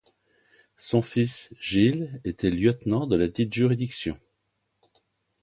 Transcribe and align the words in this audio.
Son 0.77 1.03
fils, 1.03 1.53
Gilles, 1.59 2.19
était 2.23 2.49
lieutenant 2.49 3.05
de 3.05 3.15
la 3.15 3.27
dite 3.27 3.53
juridiction. 3.53 4.19